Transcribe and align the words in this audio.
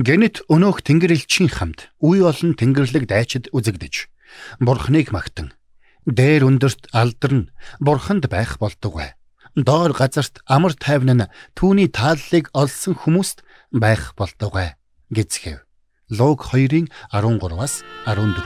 Гэнэт 0.00 0.48
өнөөх 0.48 0.80
тэнгэр 0.80 1.12
элчийн 1.12 1.52
хамт 1.52 1.92
үе 2.00 2.24
олон 2.24 2.56
тэнгэрлэг 2.56 3.04
дайчид 3.04 3.52
үзэгдэж 3.52 4.08
бурхныг 4.56 5.12
магтан 5.12 5.52
дээр 6.08 6.48
өндөрт 6.48 6.88
алдарн 6.96 7.52
бурханд 7.84 8.24
байх 8.32 8.56
болдог 8.56 8.96
бай. 8.96 9.12
Доор 9.52 9.92
газарт 9.92 10.40
амар 10.48 10.72
тайван 10.72 11.20
нь 11.20 11.30
түүний 11.52 11.92
тааллыг 11.92 12.48
олсон 12.56 12.96
хүмүүст 12.96 13.44
байх 13.76 14.16
болдог 14.16 14.56
бай 14.56 14.80
гэцгээв. 15.12 15.68
Луг 16.16 16.48
2-ын 16.48 16.88
13-аас 17.12 17.84
14. 18.08 18.40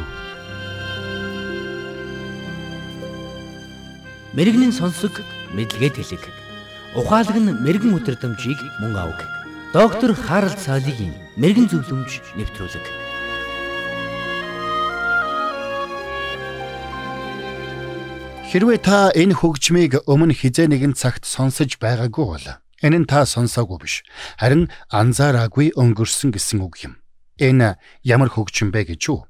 Мэргэний 4.34 4.74
сонсог 4.74 5.22
мэдлэгэд 5.54 6.02
хэлэг. 6.02 6.24
Ухаалаг 6.98 7.38
нь 7.38 7.54
мэрэгэн 7.62 7.94
өдрөмжийг 7.94 8.58
мөн 8.82 8.98
авг. 8.98 9.22
Доктор 9.70 10.18
Харалт 10.18 10.58
цаалогийн 10.58 11.23
мэрэгэн 11.36 11.66
зөвлөмж 11.66 12.12
нэвтрүүлэг. 12.38 12.86
Хэрвээ 18.54 18.78
та 18.78 19.10
энэ 19.10 19.34
хөгжмийг 19.34 20.06
өмнө 20.06 20.30
хизээ 20.30 20.70
нэгэн 20.70 20.94
цагт 20.94 21.26
сонсож 21.26 21.74
байгаагүй 21.82 22.22
бол 22.22 22.46
энэ 22.86 23.02
нь 23.02 23.10
та 23.10 23.26
сонсоогүй 23.26 23.78
биш. 23.82 24.06
Харин 24.38 24.70
анзаараагүй 24.94 25.74
өнгөрсөн 25.74 26.30
гэсэн 26.30 26.62
үг 26.62 26.86
юм. 26.86 26.94
Энэ 27.42 27.82
ямар 28.06 28.30
хөгжим 28.30 28.70
бэ 28.70 28.94
гэж 28.94 29.02
юу? 29.10 29.26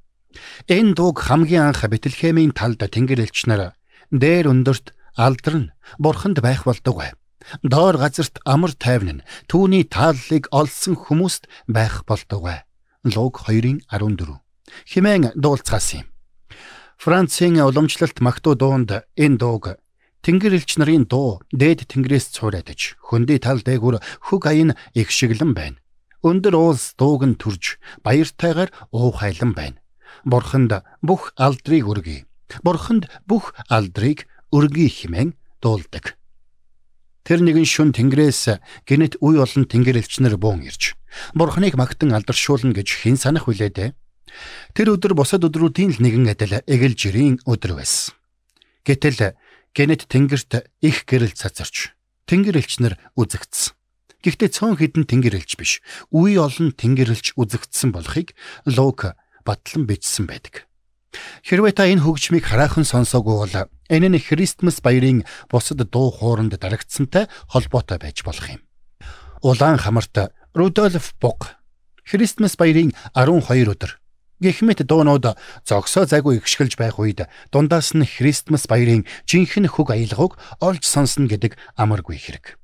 Энэ 0.69 0.93
дууг 0.93 1.25
хамгийн 1.25 1.73
анх 1.73 1.89
Бэтлехемийн 1.89 2.53
талд 2.53 2.85
тэнгэр 2.85 3.25
элч 3.25 3.49
нар 3.49 3.73
дээр 4.13 4.53
өндөрт 4.53 4.93
алдарн 5.17 5.73
бурханд 5.97 6.45
байх 6.45 6.69
болдог 6.69 7.01
бай. 7.01 7.17
Доор 7.63 7.97
газарт 7.99 8.41
амар 8.45 8.73
тайван 8.73 9.21
нь 9.21 9.25
түүний 9.51 9.85
тааллыг 9.85 10.49
олсон 10.51 10.95
хүмүүст 10.97 11.49
байх 11.67 12.05
болдог. 12.09 12.65
Луг 13.05 13.35
2:14. 13.47 14.41
Химэн 14.89 15.33
дуулцгаасан 15.37 16.05
юм. 16.05 16.09
Францын 16.97 17.61
уламжлалт 17.61 18.19
магтуу 18.21 18.55
дуунд 18.57 18.91
энэ 19.17 19.39
дууг 19.39 19.77
Тэнгэр 20.25 20.57
элч 20.57 20.81
нарын 20.81 21.05
дуу 21.05 21.45
дээд 21.53 21.85
тэнгэрээс 21.93 22.33
цуурайтаж 22.33 22.97
хөндөй 23.13 23.45
тал 23.45 23.61
дээгүр 23.61 24.01
хөг 24.25 24.43
аян 24.49 24.73
их 24.97 25.13
шиглэн 25.13 25.53
байна. 25.53 25.77
Өндөр 26.25 26.57
уулс 26.57 26.97
дууг 26.97 27.29
нь 27.29 27.37
төрж 27.37 27.77
баяртайгаар 28.01 28.73
уухайлан 28.89 29.53
байна. 29.53 29.85
Бурханд 30.25 30.81
бүх 31.05 31.37
алдрыг 31.37 31.85
өргөе. 31.85 32.25
Бурханд 32.65 33.13
бүх 33.29 33.53
алдрыг 33.69 34.25
өргөе 34.49 34.89
хэмээн 34.89 35.37
дуулдаг. 35.61 36.17
Тэр 37.25 37.41
нэгэн 37.41 37.65
шүн 37.65 37.91
тэнгэрээс 37.97 38.61
гинэт 38.85 39.17
үе 39.25 39.41
олон 39.41 39.65
тэнгэр 39.65 39.97
элчнэр 40.05 40.37
буун 40.37 40.61
ирж 40.69 40.93
бурхныг 41.33 41.73
магтан 41.81 42.13
алдаршуулна 42.13 42.77
гэж 42.77 43.01
хэн 43.01 43.17
санах 43.17 43.49
вүлээ 43.49 43.71
дээ. 43.73 43.91
Тэр 44.77 44.99
өдөр 44.99 45.17
бусад 45.17 45.41
өдрүүдийн 45.47 45.97
л 45.97 46.03
нэгэн 46.05 46.29
адил 46.29 46.61
эгэл 46.69 46.93
жирийн 46.93 47.41
өдөр 47.49 47.81
байсан. 47.81 48.13
Гэтэл 48.85 49.41
гинэт 49.73 50.05
тэнгэрт 50.05 50.69
их 50.85 51.09
гэрэл 51.09 51.33
цацарч 51.33 51.97
тэнгэр 52.29 52.61
элчнэр 52.61 52.95
үзэгдсэн. 53.17 53.73
Гэхдээ 54.25 54.51
цөөн 54.53 54.77
хідэн 54.81 55.05
тэнгэр 55.05 55.37
элч 55.41 55.57
биш. 55.57 55.73
Үе 56.13 56.41
олон 56.41 56.73
тэнгэр 56.77 57.13
элч 57.13 57.37
үзэгдсэн 57.37 57.93
болохыг 57.93 58.33
Лук 58.65 59.17
батлан 59.45 59.85
бичсэн 59.85 60.25
байдаг. 60.25 60.65
Хэрвээ 61.47 61.73
та 61.77 61.89
энэ 61.89 62.05
хөгжмийг 62.05 62.45
хараахан 62.49 62.85
сонсоогүй 62.85 63.37
бол 63.39 63.57
энэ 63.91 64.09
нь 64.13 64.23
Христмас 64.23 64.81
баярын 64.81 65.25
бусад 65.51 65.83
дуу 65.91 66.11
хооронд 66.11 66.57
дарагдсантай 66.59 67.29
холбоотой 67.49 67.99
байж 67.99 68.25
болох 68.25 68.49
юм. 68.49 68.63
Улаан 69.43 69.79
хамарт 69.79 70.33
Рудольф 70.55 71.15
Бук 71.21 71.55
Христмас 72.05 72.57
баярын 72.57 72.93
12 73.15 73.71
өдөр 73.71 73.93
гихмэт 74.43 74.85
дуунууд 74.85 75.39
зогсоо 75.65 76.05
зайгүй 76.05 76.43
ихшгэлж 76.43 76.77
байх 76.77 76.99
үед 76.99 77.25
дундаас 77.49 77.95
нь 77.97 78.05
Христмас 78.05 78.67
баярын 78.69 79.07
жинхэнэ 79.25 79.73
хөг 79.73 79.95
аялгауг 79.95 80.37
олж 80.61 80.83
сонсно 80.85 81.31
гэдэг 81.31 81.57
амаргүй 81.79 82.19
хэрэг. 82.19 82.59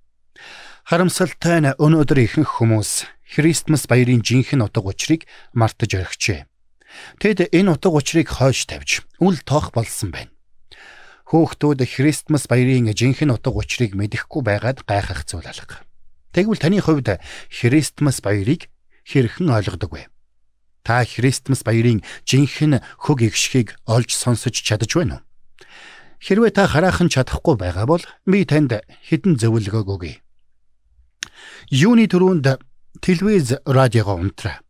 Харамсалтай 0.85 1.63
нь 1.63 1.73
өнөөдөр 1.79 2.19
ихэнх 2.27 2.59
хүмүүс 2.59 3.07
Христмас 3.25 3.87
баярын 3.87 4.21
жинхэнэ 4.21 4.67
утга 4.67 4.91
учирыг 4.91 5.31
мартаж 5.55 5.95
орхижээ. 5.95 6.50
Тэд 7.19 7.53
энэ 7.55 7.77
утга 7.77 7.91
учирыг 7.91 8.29
хойш 8.29 8.67
тавьж 8.67 9.07
үл 9.19 9.39
тоох 9.45 9.71
болсон 9.73 10.11
байна. 10.11 10.33
Хөөхтүүд 11.31 11.87
Христмас 11.87 12.51
баярын 12.51 12.91
жинхэнэ 12.91 13.39
утга 13.39 13.55
учирыг 13.55 13.95
мэдэхгүй 13.95 14.43
байгаад 14.43 14.83
гайхах 14.83 15.23
зүйл 15.23 15.47
алга. 15.47 15.87
Тэгвэл 16.35 16.59
таны 16.59 16.83
хувьд 16.83 17.23
Христмас 17.47 18.19
баярыг 18.19 18.67
хэрхэн 19.07 19.51
ойлгодог 19.51 19.91
вэ? 19.95 20.11
Та 20.83 21.07
Христмас 21.07 21.63
баярын 21.63 22.03
жинхэнэ 22.27 22.83
хөг 23.07 23.23
игшхийг 23.23 23.79
олж 23.87 24.11
сонсож 24.11 24.59
чадаж 24.59 24.91
байна 24.91 25.23
уу? 25.23 25.27
Хэрвээ 26.21 26.51
та 26.51 26.67
хараахан 26.67 27.09
чадахгүй 27.09 27.57
байгаа 27.57 27.87
бол 27.87 28.05
би 28.27 28.45
танд 28.45 28.83
хэдэн 29.09 29.39
зөвлөгөөг 29.39 29.89
өгье. 29.89 30.21
Юуны 31.71 32.11
түрүүнд 32.11 32.61
телевиз 33.01 33.57
радиого 33.65 34.19
унтраа. 34.19 34.61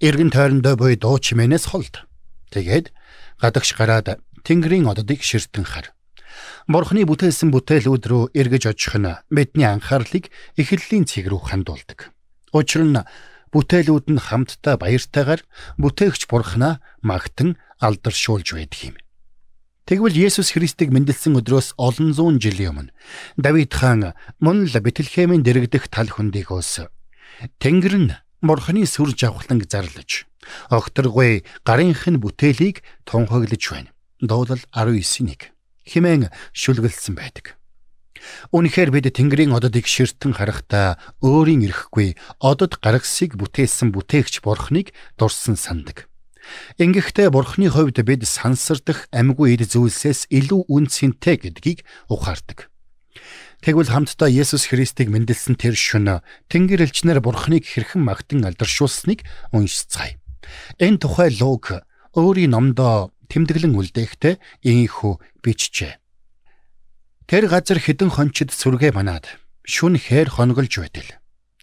Иргэн 0.00 0.30
тойрондоо 0.30 0.76
буй 0.76 0.96
дуу 0.96 1.18
чимээнээс 1.18 1.72
холд. 1.72 2.04
Тэгээд 2.50 2.92
гадагш 3.40 3.74
гараад 3.76 4.20
Тэнгэрийн 4.46 4.86
ододыг 4.86 5.20
ширтэн 5.22 5.64
хар. 5.66 5.96
Бурхны 6.68 7.06
бүтээсэн 7.06 7.50
бүтээлүүд 7.54 8.04
рүү 8.06 8.22
эргэж 8.34 8.64
очих 8.70 8.94
нь 8.98 9.08
бидний 9.30 9.66
анхаарлыг 9.66 10.30
эхлэлийн 10.58 11.06
цэг 11.06 11.30
рүү 11.30 11.42
хандуулдаг. 11.50 12.10
Учир 12.52 12.82
нь 12.84 13.02
бүтээлүүд 13.54 14.06
нь 14.12 14.20
хамтдаа 14.20 14.76
баяртайгаар 14.76 15.42
бүтээгч 15.78 16.26
Бурхнаа 16.26 16.82
магтан 17.00 17.56
алдаршуулж 17.78 18.52
байдаг 18.52 18.80
юм. 18.82 18.96
Тэгвэл 19.86 20.18
Есүс 20.18 20.50
Христийг 20.50 20.90
мэндэлсэн 20.90 21.38
өдрөөс 21.38 21.78
олон 21.78 22.10
зуун 22.10 22.42
жилийн 22.42 22.90
өмнө 22.90 22.94
Давид 23.38 23.70
хаан 23.70 24.18
мөн 24.42 24.66
л 24.66 24.74
Бэтлехемийн 24.82 25.46
дэрэгдэх 25.46 25.86
тал 25.86 26.10
хөндийгөөс 26.10 26.90
Тэнгэр 27.62 27.94
нь 27.94 28.12
Бурхны 28.46 28.86
сүр 28.86 29.12
жавхланг 29.14 29.66
зарлаж 29.68 30.26
огторгүй 30.70 31.44
гарынх 31.66 32.06
нь 32.06 32.22
бүтээлийг 32.22 32.82
тунхаглаж 33.04 33.62
байна. 33.70 33.90
Дуулал 34.20 34.62
19-1 34.72 35.52
химэн 35.86 36.30
шүлгэлсэн 36.54 37.14
байдаг. 37.14 37.58
Үнэхээр 38.50 38.90
бид 38.90 39.06
Тэнгэрийн 39.12 39.54
ододыг 39.54 39.86
ширтэн 39.86 40.34
харахтаа 40.34 40.98
өөрийн 41.22 41.62
ирэхгүй 41.68 42.16
одод 42.40 42.80
гаргасыг 42.80 43.36
бүтээсэн 43.38 43.92
бүтээгч 43.92 44.42
Бурхныг 44.42 44.90
дурсан 45.20 45.54
сандаг. 45.54 46.08
Ингэхдээ 46.80 47.30
Бурхны 47.30 47.70
хувьд 47.70 48.00
бид 48.02 48.26
сансардах 48.26 49.06
амьгүй 49.12 49.54
эд 49.54 49.68
зүйлсээс 49.70 50.30
илүү 50.30 50.66
үнцэнтэй 50.70 51.36
гэдгийг 51.42 51.84
ухаардаг. 52.08 52.70
Тэгвэл 53.64 53.90
хамтдаа 53.90 54.28
Есүс 54.28 54.68
Христийг 54.68 55.08
мэндэлсэн 55.10 55.56
тэр 55.56 55.74
шөнө 55.74 56.20
Тэнгэр 56.52 56.86
элчнэр 56.86 57.24
Бурхныг 57.24 57.64
хэрхэн 57.64 58.04
магтан 58.04 58.44
алдаршуулсныг 58.44 59.24
уншицгаая. 59.50 60.20
Энэ 60.78 61.00
тухай 61.00 61.32
Лук 61.34 61.82
өөрийн 62.14 62.52
номдоо 62.52 63.10
тэмдэглэн 63.32 63.74
үлдээхдээ 63.74 64.34
ийхүү 64.62 65.12
бичжээ. 65.42 65.98
Тэр 67.26 67.44
газар 67.50 67.82
хідэн 67.82 68.14
хончид 68.14 68.54
сүргээ 68.54 68.94
манаад 68.94 69.26
шүн 69.66 69.98
хээр 69.98 70.30
хонголж 70.30 70.78
байтал. 70.78 71.10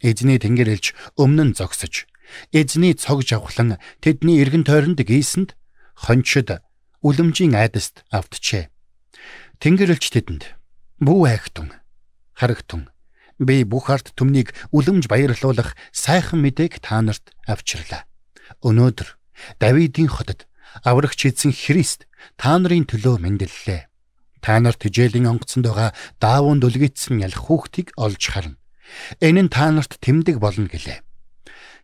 Эзний 0.03 0.41
тэнгэр 0.41 0.75
элч 0.75 0.91
өмнө 1.15 1.53
нь 1.53 1.55
зогсож 1.55 2.03
эзний 2.51 2.93
цог 2.93 3.23
жавхлан 3.23 3.79
тэдний 4.03 4.43
эргэн 4.43 4.67
тойронд 4.67 4.99
гийсэнд 4.99 5.55
хончид 5.95 6.59
үлэмжийн 6.99 7.55
айдаст 7.55 8.03
автжээ. 8.11 8.67
Тэнгэр 9.63 9.95
элч 9.95 10.11
тэдэнд 10.11 10.43
бүү 10.99 11.21
айхтун 11.31 11.71
харагтун 12.37 12.89
би 13.39 13.63
бүх 13.63 13.89
арт 13.89 14.13
түмнийг 14.17 14.53
үлэмж 14.71 15.09
баярлуулах 15.09 15.75
сайхан 15.91 16.41
мэдээг 16.41 16.79
та 16.81 17.01
нарт 17.01 17.33
авчирлаа. 17.49 18.05
Өнөөдөр 18.61 19.09
Давидын 19.59 20.07
хотод 20.07 20.45
аврагч 20.83 21.25
эзэн 21.27 21.51
Христ 21.53 22.05
та 22.37 22.57
нарын 22.57 22.85
төлөө 22.85 23.19
мэндэллээ. 23.19 23.81
Та 24.43 24.59
нар 24.59 24.75
тижээлийн 24.75 25.29
онгоцонд 25.29 25.65
байгаа 25.67 25.91
даавуунд 26.19 26.63
үлгээтсэн 26.67 27.23
ялх 27.23 27.47
хүүхдийг 27.47 27.95
олж 27.95 28.23
харна. 28.27 28.59
Энэ 29.23 29.47
нь 29.47 29.53
та 29.53 29.71
нарт 29.71 29.97
тэмдэг 30.03 30.37
болно 30.39 30.67
гэлээ. 30.67 30.99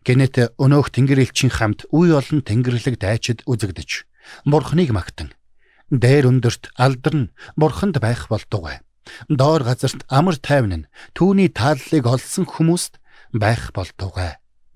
Гэнэт 0.04 0.56
өнөөх 0.56 0.88
тэнгэр 0.92 1.24
элчийн 1.24 1.52
хамт 1.52 1.88
үе 1.92 2.16
олон 2.16 2.40
тэнгэрлэг 2.44 2.96
дайчид 3.00 3.44
үзэгдэж 3.44 4.08
бурхныг 4.48 4.92
магтан 4.92 5.32
дээр 5.90 6.30
өндөрт 6.30 6.72
алдарн 6.76 7.32
бурханд 7.56 8.00
байх 8.00 8.28
болдог. 8.28 8.80
Доор 9.28 9.62
газарт 9.64 10.04
амар 10.08 10.36
тайван 10.36 10.84
нь 10.84 10.88
түүний 11.14 11.50
тааллыг 11.50 12.04
олсон 12.06 12.46
хүмүүст 12.46 12.98
байх 13.32 13.72
болдог 13.72 14.14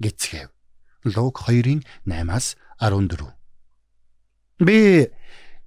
гэцгээв. 0.00 0.50
Луг 1.04 1.44
2-ын 1.44 1.84
8-аас 2.08 2.56
14. 2.81 3.32
Би 4.64 5.10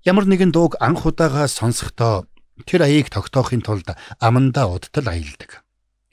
ямар 0.07 0.25
нэгэн 0.25 0.55
дууг 0.55 0.79
анх 0.79 1.05
удаага 1.05 1.47
сонсохдоо 1.47 2.25
тэр 2.65 2.87
аяыг 2.87 3.11
тогтоохын 3.11 3.61
тулд 3.61 3.93
амандаа 4.17 4.71
удтал 4.71 5.07
аялдаг. 5.11 5.61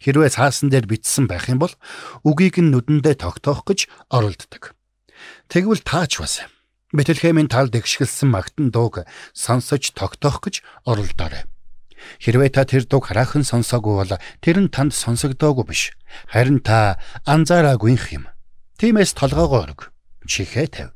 Хэрвээ 0.02 0.34
цаасан 0.36 0.68
дээр 0.68 0.84
бичсэн 0.84 1.24
байх 1.24 1.48
юм 1.48 1.62
бол 1.62 1.72
үгийг 2.26 2.60
нь 2.60 2.68
нүдэндээ 2.74 3.16
тогтоох 3.24 3.64
гэж 3.64 3.88
оролддог. 4.12 4.76
Тэгвэл 5.48 5.80
таач 5.80 6.20
бас 6.20 6.44
Бэтлехемийн 6.94 7.48
талд 7.48 7.74
игшгэлсэн 7.74 8.28
магтан 8.30 8.68
дууг 8.70 9.02
сонсож 9.32 9.96
тогтоох 9.96 10.44
гэж 10.44 10.60
оролдоорой. 10.86 11.48
Хэрвээ 12.20 12.50
та 12.52 12.64
тэр 12.64 12.84
дууг 12.88 13.10
хараахан 13.10 13.44
сонсоогүй 13.44 13.94
бол 13.94 14.12
тэр 14.40 14.56
нь 14.62 14.72
танд 14.72 14.92
сонсогдоогүй 14.92 15.64
биш. 15.68 15.82
Харин 16.30 16.60
та 16.60 16.98
анзаараагүй 17.24 17.96
юм. 18.14 18.24
Тиймээс 18.78 19.14
толгоогоо 19.14 19.64
өрг. 19.64 19.80
Чихээ 20.26 20.68
тавь. 20.68 20.92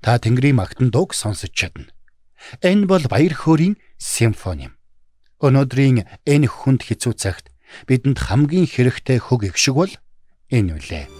Та 0.00 0.18
Тэнгэрийн 0.18 0.56
магтан 0.56 0.90
дууг 0.90 1.14
сонсож 1.14 1.52
чадна. 1.52 1.90
Энэ 2.62 2.86
бол 2.86 3.04
баяр 3.06 3.34
хөөрийн 3.36 3.76
симфони 3.98 4.72
юм. 4.72 4.74
Өнөөдрийн 5.40 6.04
энэ 6.24 6.48
хүнд 6.48 6.88
хэцүү 6.88 7.14
цагт 7.16 7.52
бидэнд 7.88 8.18
хамгийн 8.18 8.68
хэрэгтэй 8.68 9.18
хөг 9.20 9.48
эгшиг 9.48 9.74
бол 9.76 9.92
энэ 10.50 10.76
үлээ. 10.76 11.19